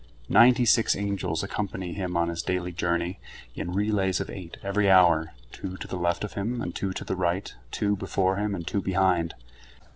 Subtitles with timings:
[0.29, 3.19] Ninety six angels accompany him on his daily journey,
[3.53, 7.03] in relays of eight every hour, two to the left of him, and two to
[7.03, 9.35] the right, two before Him, and two behind.